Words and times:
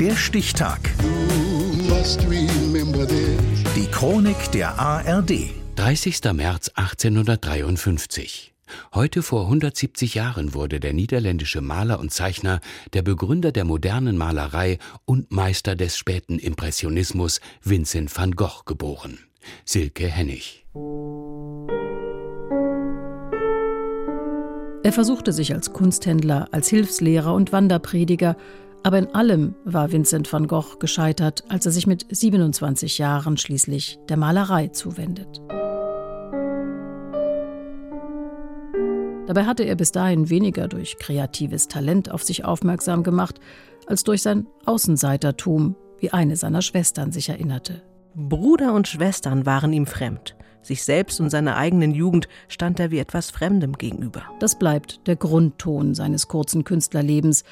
Der 0.00 0.14
Stichtag. 0.14 0.78
Die 3.74 3.86
Chronik 3.90 4.52
der 4.52 4.78
ARD. 4.78 5.50
30. 5.74 6.20
März 6.34 6.70
1853. 6.76 8.54
Heute 8.94 9.22
vor 9.24 9.46
170 9.46 10.14
Jahren 10.14 10.54
wurde 10.54 10.78
der 10.78 10.92
niederländische 10.92 11.60
Maler 11.62 11.98
und 11.98 12.12
Zeichner, 12.12 12.60
der 12.92 13.02
Begründer 13.02 13.50
der 13.50 13.64
modernen 13.64 14.16
Malerei 14.16 14.78
und 15.04 15.32
Meister 15.32 15.74
des 15.74 15.96
späten 15.96 16.38
Impressionismus 16.38 17.40
Vincent 17.64 18.16
van 18.16 18.36
Gogh 18.36 18.62
geboren. 18.66 19.18
Silke 19.64 20.06
Hennig. 20.06 20.64
Er 24.84 24.92
versuchte 24.92 25.32
sich 25.32 25.52
als 25.52 25.72
Kunsthändler, 25.72 26.46
als 26.52 26.68
Hilfslehrer 26.68 27.34
und 27.34 27.50
Wanderprediger, 27.52 28.36
aber 28.88 29.00
in 29.00 29.14
allem 29.14 29.54
war 29.66 29.92
Vincent 29.92 30.32
van 30.32 30.46
Gogh 30.46 30.78
gescheitert, 30.78 31.44
als 31.50 31.66
er 31.66 31.72
sich 31.72 31.86
mit 31.86 32.06
27 32.08 32.96
Jahren 32.96 33.36
schließlich 33.36 33.98
der 34.08 34.16
Malerei 34.16 34.68
zuwendet. 34.68 35.42
Dabei 39.26 39.44
hatte 39.44 39.64
er 39.64 39.74
bis 39.74 39.92
dahin 39.92 40.30
weniger 40.30 40.68
durch 40.68 40.96
kreatives 40.96 41.68
Talent 41.68 42.10
auf 42.10 42.22
sich 42.22 42.46
aufmerksam 42.46 43.02
gemacht, 43.02 43.40
als 43.86 44.04
durch 44.04 44.22
sein 44.22 44.46
Außenseitertum, 44.64 45.76
wie 45.98 46.12
eine 46.12 46.36
seiner 46.36 46.62
Schwestern 46.62 47.12
sich 47.12 47.28
erinnerte. 47.28 47.82
Bruder 48.14 48.72
und 48.72 48.88
Schwestern 48.88 49.44
waren 49.44 49.74
ihm 49.74 49.84
fremd. 49.84 50.34
Sich 50.62 50.82
selbst 50.82 51.20
und 51.20 51.28
seiner 51.28 51.58
eigenen 51.58 51.92
Jugend 51.92 52.26
stand 52.48 52.80
er 52.80 52.90
wie 52.90 53.00
etwas 53.00 53.30
Fremdem 53.30 53.74
gegenüber. 53.74 54.22
Das 54.40 54.58
bleibt 54.58 55.06
der 55.06 55.16
Grundton 55.16 55.94
seines 55.94 56.26
kurzen 56.26 56.64
Künstlerlebens, 56.64 57.44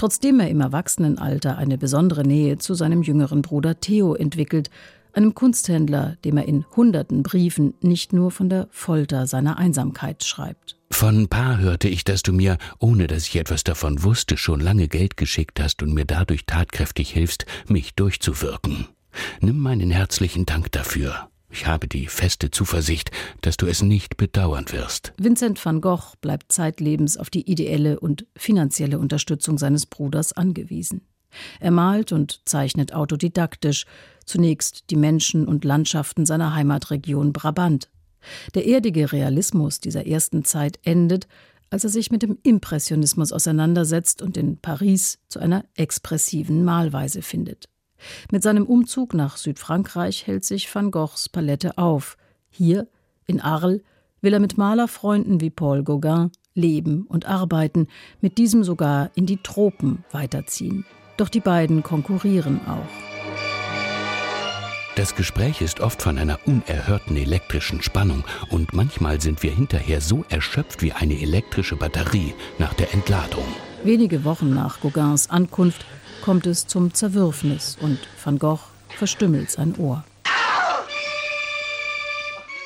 trotzdem 0.00 0.40
er 0.40 0.48
im 0.48 0.62
Erwachsenenalter 0.62 1.58
eine 1.58 1.76
besondere 1.76 2.26
Nähe 2.26 2.56
zu 2.56 2.72
seinem 2.72 3.02
jüngeren 3.02 3.42
Bruder 3.42 3.80
Theo 3.80 4.14
entwickelt, 4.14 4.70
einem 5.12 5.34
Kunsthändler, 5.34 6.16
dem 6.24 6.38
er 6.38 6.48
in 6.48 6.64
hunderten 6.74 7.22
Briefen 7.22 7.74
nicht 7.82 8.14
nur 8.14 8.30
von 8.30 8.48
der 8.48 8.66
Folter 8.70 9.26
seiner 9.26 9.58
Einsamkeit 9.58 10.24
schreibt. 10.24 10.78
Von 10.90 11.28
Pa 11.28 11.58
hörte 11.58 11.88
ich, 11.88 12.04
dass 12.04 12.22
du 12.22 12.32
mir, 12.32 12.56
ohne 12.78 13.08
dass 13.08 13.26
ich 13.26 13.36
etwas 13.36 13.62
davon 13.62 14.02
wusste, 14.02 14.38
schon 14.38 14.60
lange 14.60 14.88
Geld 14.88 15.18
geschickt 15.18 15.60
hast 15.60 15.82
und 15.82 15.92
mir 15.92 16.06
dadurch 16.06 16.46
tatkräftig 16.46 17.10
hilfst, 17.10 17.44
mich 17.68 17.94
durchzuwirken. 17.94 18.86
Nimm 19.42 19.58
meinen 19.58 19.90
herzlichen 19.90 20.46
Dank 20.46 20.72
dafür. 20.72 21.29
Ich 21.50 21.66
habe 21.66 21.88
die 21.88 22.06
feste 22.06 22.50
Zuversicht, 22.50 23.10
dass 23.40 23.56
du 23.56 23.66
es 23.66 23.82
nicht 23.82 24.16
bedauern 24.16 24.66
wirst. 24.70 25.12
Vincent 25.18 25.62
van 25.64 25.80
Gogh 25.80 26.14
bleibt 26.20 26.52
zeitlebens 26.52 27.16
auf 27.16 27.28
die 27.28 27.50
ideelle 27.50 27.98
und 27.98 28.26
finanzielle 28.36 28.98
Unterstützung 28.98 29.58
seines 29.58 29.86
Bruders 29.86 30.32
angewiesen. 30.32 31.02
Er 31.58 31.70
malt 31.70 32.12
und 32.12 32.42
zeichnet 32.44 32.92
autodidaktisch, 32.94 33.84
zunächst 34.24 34.90
die 34.90 34.96
Menschen 34.96 35.46
und 35.46 35.64
Landschaften 35.64 36.26
seiner 36.26 36.54
Heimatregion 36.54 37.32
Brabant. 37.32 37.88
Der 38.54 38.66
erdige 38.66 39.12
Realismus 39.12 39.80
dieser 39.80 40.06
ersten 40.06 40.44
Zeit 40.44 40.78
endet, 40.84 41.26
als 41.70 41.84
er 41.84 41.90
sich 41.90 42.10
mit 42.10 42.22
dem 42.22 42.38
Impressionismus 42.42 43.32
auseinandersetzt 43.32 44.22
und 44.22 44.36
in 44.36 44.58
Paris 44.58 45.18
zu 45.28 45.38
einer 45.38 45.64
expressiven 45.74 46.64
Malweise 46.64 47.22
findet. 47.22 47.69
Mit 48.30 48.42
seinem 48.42 48.66
Umzug 48.66 49.14
nach 49.14 49.36
Südfrankreich 49.36 50.26
hält 50.26 50.44
sich 50.44 50.72
Van 50.74 50.90
Goghs 50.90 51.28
Palette 51.28 51.78
auf. 51.78 52.16
Hier, 52.50 52.88
in 53.26 53.40
Arles, 53.40 53.80
will 54.20 54.32
er 54.32 54.40
mit 54.40 54.58
Malerfreunden 54.58 55.40
wie 55.40 55.50
Paul 55.50 55.82
Gauguin 55.82 56.30
leben 56.54 57.06
und 57.08 57.26
arbeiten, 57.26 57.86
mit 58.20 58.38
diesem 58.38 58.64
sogar 58.64 59.10
in 59.14 59.26
die 59.26 59.38
Tropen 59.38 60.04
weiterziehen. 60.10 60.84
Doch 61.16 61.28
die 61.28 61.40
beiden 61.40 61.82
konkurrieren 61.82 62.60
auch. 62.66 62.88
Das 64.96 65.14
Gespräch 65.14 65.60
ist 65.60 65.80
oft 65.80 66.02
von 66.02 66.18
einer 66.18 66.38
unerhörten 66.46 67.16
elektrischen 67.16 67.80
Spannung 67.80 68.24
und 68.50 68.72
manchmal 68.74 69.20
sind 69.20 69.42
wir 69.42 69.52
hinterher 69.52 70.00
so 70.00 70.24
erschöpft 70.28 70.82
wie 70.82 70.92
eine 70.92 71.20
elektrische 71.20 71.76
Batterie 71.76 72.34
nach 72.58 72.74
der 72.74 72.92
Entladung. 72.92 73.44
Wenige 73.84 74.24
Wochen 74.24 74.52
nach 74.52 74.80
Gauguins 74.80 75.30
Ankunft 75.30 75.86
kommt 76.22 76.46
es 76.46 76.66
zum 76.66 76.94
Zerwürfnis 76.94 77.76
und 77.80 77.98
Van 78.22 78.38
Gogh 78.38 78.60
verstümmelt 78.88 79.50
sein 79.50 79.74
Ohr. 79.76 80.04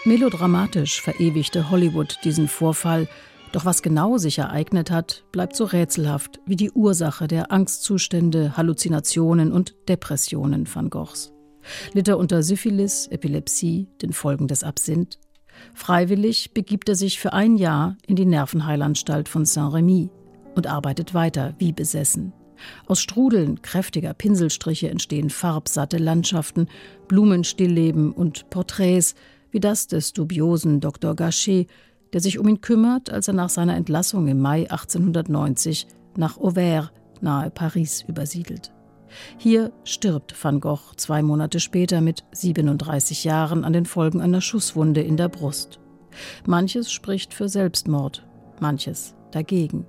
Melodramatisch 0.05 1.01
verewigte 1.01 1.71
Hollywood 1.71 2.19
diesen 2.25 2.47
Vorfall, 2.47 3.09
doch 3.53 3.65
was 3.65 3.83
genau 3.83 4.19
sich 4.19 4.39
ereignet 4.39 4.91
hat, 4.91 5.25
bleibt 5.33 5.57
so 5.57 5.65
rätselhaft 5.65 6.41
wie 6.45 6.57
die 6.57 6.71
Ursache 6.73 7.27
der 7.27 7.51
Angstzustände, 7.51 8.57
Halluzinationen 8.57 9.51
und 9.51 9.75
Depressionen 9.89 10.67
Van 10.73 10.91
Goghs. 10.91 11.33
Litt 11.95 12.09
er 12.09 12.19
unter 12.19 12.43
Syphilis, 12.43 13.07
Epilepsie, 13.07 13.89
den 14.03 14.13
Folgen 14.13 14.49
des 14.49 14.63
Absinth? 14.63 15.19
Freiwillig 15.73 16.53
begibt 16.53 16.89
er 16.89 16.97
sich 16.97 17.19
für 17.19 17.33
ein 17.33 17.57
Jahr 17.57 17.97
in 18.07 18.17
die 18.17 18.27
Nervenheilanstalt 18.27 19.29
von 19.29 19.45
Saint-Rémy 19.47 20.11
und 20.55 20.67
arbeitet 20.67 21.15
weiter 21.15 21.55
wie 21.59 21.73
besessen. 21.73 22.35
Aus 22.87 23.01
Strudeln 23.01 23.63
kräftiger 23.63 24.15
Pinselstriche 24.15 24.91
entstehen 24.91 25.31
farbsatte 25.31 25.99
Landschaften, 25.99 26.69
Blumenstillleben 27.09 28.13
und 28.13 28.51
Porträts, 28.51 29.15
wie 29.51 29.61
das 29.61 29.87
des 29.87 30.13
dubiosen 30.13 30.81
Dr. 30.81 31.15
Gachet, 31.15 31.69
der 32.13 32.21
sich 32.21 32.39
um 32.39 32.49
ihn 32.49 32.61
kümmert, 32.61 33.11
als 33.11 33.29
er 33.29 33.35
nach 33.35 33.49
seiner 33.49 33.77
Entlassung 33.77 34.29
im 34.29 34.41
Mai 34.41 34.71
1890 34.71 35.87
nach 36.17 36.39
Auvers 36.39 36.91
nahe 37.21 37.51
Paris 37.51 38.05
übersiedelt. 38.07 38.73
Hier 39.39 39.73
stirbt 39.85 40.35
van 40.43 40.61
Gogh 40.61 40.95
zwei 40.97 41.23
Monate 41.23 41.61
später 41.61 42.01
mit 42.01 42.25
37 42.33 43.25
Jahren 43.25 43.65
an 43.65 43.73
den 43.73 43.87
Folgen 43.87 44.21
einer 44.21 44.41
Schusswunde 44.41 45.03
in 45.03 45.17
der 45.17 45.29
Brust. 45.29 45.79
Manches 46.47 46.93
spricht 46.93 47.35
für 47.35 47.49
Selbstmord, 47.49 48.27
manches 48.61 49.15
dagegen. 49.31 49.87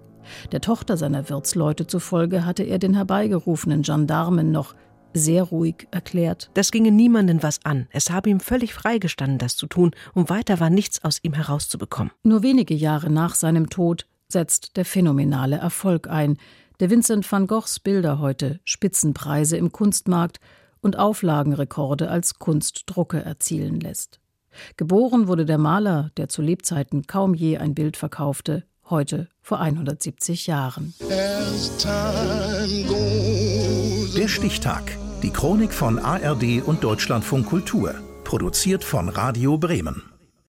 Der 0.52 0.62
Tochter 0.62 0.98
seiner 0.98 1.30
Wirtsleute 1.30 1.88
zufolge 1.88 2.46
hatte 2.46 2.64
er 2.64 2.80
den 2.80 2.94
herbeigerufenen 2.94 3.82
Gendarmen 3.82 4.52
noch 4.52 4.76
sehr 5.14 5.44
ruhig 5.44 5.88
erklärt. 5.92 6.50
Das 6.54 6.72
ginge 6.72 6.92
niemanden 6.92 7.42
was 7.42 7.64
an. 7.64 7.88
Es 7.92 8.10
habe 8.10 8.30
ihm 8.30 8.40
völlig 8.40 8.74
freigestanden, 8.74 9.38
das 9.38 9.56
zu 9.56 9.68
tun, 9.68 9.92
und 10.14 10.30
weiter 10.30 10.60
war 10.60 10.70
nichts 10.70 11.04
aus 11.04 11.20
ihm 11.24 11.34
herauszubekommen. 11.34 12.12
Nur 12.24 12.44
wenige 12.44 12.74
Jahre 12.74 13.10
nach 13.10 13.36
seinem 13.36 13.70
Tod 13.70 14.06
setzt 14.28 14.76
der 14.78 14.86
phänomenale 14.86 15.58
Erfolg 15.58 16.10
ein, 16.10 16.38
der 16.80 16.90
Vincent 16.90 17.32
van 17.32 17.48
Goghs 17.48 17.80
Bilder 17.80 18.20
heute 18.20 18.60
Spitzenpreise 18.66 19.56
im 19.56 19.72
Kunstmarkt 19.72 20.40
und 20.82 21.00
Auflagenrekorde 21.00 22.10
als 22.10 22.38
Kunstdrucke 22.38 23.24
erzielen 23.24 23.80
lässt. 23.80 24.20
Geboren 24.78 25.28
wurde 25.28 25.46
der 25.46 25.58
Maler, 25.58 26.12
der 26.18 26.30
zu 26.30 26.42
Lebzeiten 26.42 27.08
kaum 27.08 27.34
je 27.34 27.58
ein 27.58 27.76
Bild 27.76 27.98
verkaufte, 27.98 28.64
heute 28.90 29.28
vor 29.42 29.60
170 29.60 30.48
Jahren. 30.48 30.94
Der 34.18 34.28
Stichtag. 34.28 34.98
Die 35.24 35.30
Chronik 35.32 35.74
von 35.74 36.00
ARD 36.00 36.62
und 36.66 36.84
Deutschlandfunk 36.84 37.48
Kultur. 37.48 37.96
Produziert 38.24 38.84
von 38.84 39.10
Radio 39.10 39.58
Bremen. 39.58 40.15